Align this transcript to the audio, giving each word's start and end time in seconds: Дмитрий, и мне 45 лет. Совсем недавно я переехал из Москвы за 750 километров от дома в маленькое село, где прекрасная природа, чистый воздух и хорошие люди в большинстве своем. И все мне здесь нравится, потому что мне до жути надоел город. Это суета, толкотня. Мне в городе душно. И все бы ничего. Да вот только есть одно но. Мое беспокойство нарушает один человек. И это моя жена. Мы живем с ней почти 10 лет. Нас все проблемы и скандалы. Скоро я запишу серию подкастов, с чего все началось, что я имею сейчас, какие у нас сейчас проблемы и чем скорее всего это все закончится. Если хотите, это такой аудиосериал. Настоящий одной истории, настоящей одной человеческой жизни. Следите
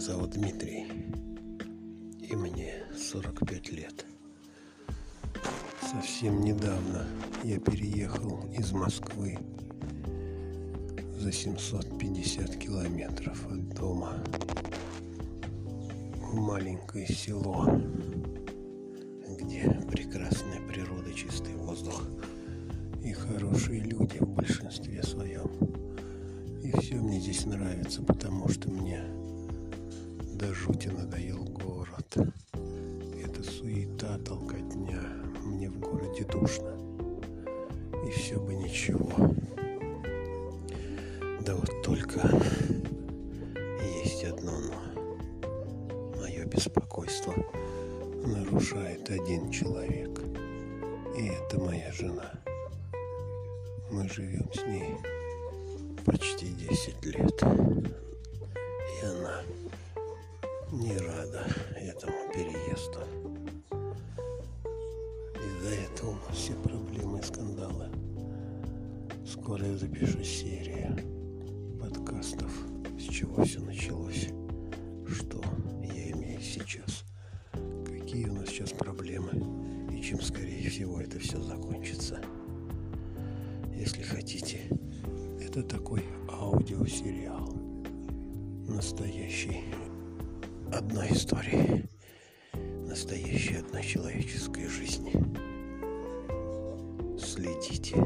Дмитрий, 0.00 0.86
и 2.22 2.34
мне 2.34 2.84
45 2.96 3.72
лет. 3.72 4.06
Совсем 5.82 6.40
недавно 6.40 7.06
я 7.44 7.60
переехал 7.60 8.50
из 8.50 8.72
Москвы 8.72 9.38
за 11.18 11.30
750 11.30 12.56
километров 12.56 13.46
от 13.52 13.68
дома 13.74 14.24
в 16.16 16.34
маленькое 16.34 17.06
село, 17.06 17.66
где 19.38 19.68
прекрасная 19.90 20.66
природа, 20.66 21.12
чистый 21.12 21.54
воздух 21.56 22.02
и 23.04 23.12
хорошие 23.12 23.80
люди 23.80 24.16
в 24.18 24.28
большинстве 24.28 25.02
своем. 25.02 25.50
И 26.62 26.72
все 26.80 26.94
мне 26.94 27.20
здесь 27.20 27.44
нравится, 27.44 28.02
потому 28.02 28.48
что 28.48 28.70
мне 28.70 29.19
до 30.40 30.54
жути 30.54 30.88
надоел 30.88 31.44
город. 31.44 32.16
Это 33.22 33.42
суета, 33.42 34.16
толкотня. 34.24 35.02
Мне 35.44 35.68
в 35.68 35.78
городе 35.78 36.24
душно. 36.24 36.76
И 38.06 38.10
все 38.10 38.40
бы 38.40 38.54
ничего. 38.54 39.10
Да 41.44 41.54
вот 41.54 41.82
только 41.82 42.20
есть 44.02 44.24
одно 44.24 44.52
но. 44.60 46.20
Мое 46.20 46.46
беспокойство 46.46 47.34
нарушает 48.24 49.10
один 49.10 49.50
человек. 49.50 50.20
И 51.18 51.26
это 51.26 51.60
моя 51.60 51.92
жена. 51.92 52.32
Мы 53.90 54.08
живем 54.08 54.50
с 54.54 54.64
ней 54.64 54.96
почти 56.06 56.46
10 56.54 57.04
лет. 57.04 58.09
Нас 66.02 66.12
все 66.32 66.54
проблемы 66.54 67.18
и 67.18 67.22
скандалы. 67.22 67.88
Скоро 69.26 69.66
я 69.66 69.76
запишу 69.76 70.22
серию 70.22 70.96
подкастов, 71.78 72.50
с 72.98 73.02
чего 73.02 73.44
все 73.44 73.60
началось, 73.60 74.28
что 75.06 75.42
я 75.82 76.10
имею 76.12 76.40
сейчас, 76.40 77.04
какие 77.84 78.28
у 78.28 78.32
нас 78.32 78.48
сейчас 78.48 78.70
проблемы 78.70 79.92
и 79.94 80.00
чем 80.00 80.22
скорее 80.22 80.70
всего 80.70 81.02
это 81.02 81.18
все 81.18 81.38
закончится. 81.42 82.18
Если 83.74 84.02
хотите, 84.02 84.70
это 85.38 85.62
такой 85.62 86.04
аудиосериал. 86.30 87.52
Настоящий 88.66 89.64
одной 90.72 91.12
истории, 91.12 91.90
настоящей 92.88 93.56
одной 93.56 93.82
человеческой 93.84 94.66
жизни. 94.66 95.49
Следите 97.20 97.96